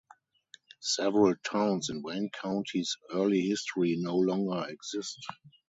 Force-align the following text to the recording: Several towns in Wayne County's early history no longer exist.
Several 0.79 1.35
towns 1.45 1.91
in 1.91 2.01
Wayne 2.01 2.31
County's 2.31 2.97
early 3.13 3.41
history 3.41 3.97
no 3.99 4.15
longer 4.15 4.67
exist. 4.67 5.19